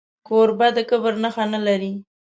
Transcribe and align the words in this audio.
کوربه 0.27 0.67
د 0.75 0.79
کبر 0.89 1.13
نښه 1.23 1.43
نه 1.53 1.59
لري. 1.67 1.91